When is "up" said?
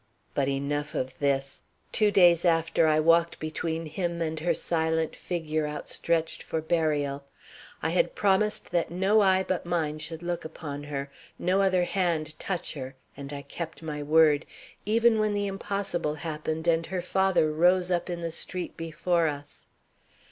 17.91-18.09